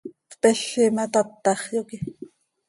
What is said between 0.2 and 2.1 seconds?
Tpezi ma, tatax, yoque.